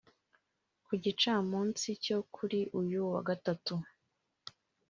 [0.85, 3.75] ku gicamunsi cyo kuri uyu wa Gatatu